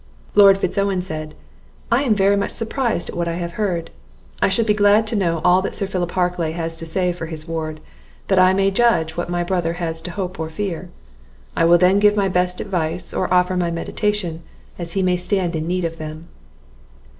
Lord 0.33 0.57
Fitz 0.57 0.79
Owen 0.79 1.03
said 1.03 1.35
"I 1.91 2.01
am 2.01 2.15
very 2.15 2.35
much 2.35 2.49
surprised 2.49 3.07
at 3.09 3.15
what 3.15 3.27
I 3.27 3.35
have 3.35 3.51
heard. 3.51 3.91
I 4.41 4.49
should 4.49 4.65
be 4.65 4.73
glad 4.73 5.05
to 5.05 5.15
know 5.15 5.41
all 5.43 5.61
that 5.61 5.75
Sir 5.75 5.85
Philip 5.85 6.13
Harclay 6.13 6.53
has 6.53 6.75
to 6.77 6.87
say 6.87 7.11
for 7.11 7.27
his 7.27 7.47
ward, 7.47 7.79
that 8.27 8.39
I 8.39 8.51
may 8.51 8.71
judge 8.71 9.15
what 9.15 9.29
my 9.29 9.43
brother 9.43 9.73
has 9.73 10.01
to 10.01 10.09
hope 10.09 10.39
or 10.39 10.49
fear; 10.49 10.89
I 11.55 11.65
will 11.65 11.77
then 11.77 11.99
give 11.99 12.15
my 12.17 12.29
best 12.29 12.59
advice, 12.59 13.13
or 13.13 13.31
offer 13.31 13.55
my 13.55 13.69
mediation, 13.69 14.41
as 14.79 14.93
he 14.93 15.03
may 15.03 15.17
stand 15.17 15.55
in 15.55 15.67
need 15.67 15.85
of 15.85 15.99
them." 15.99 16.27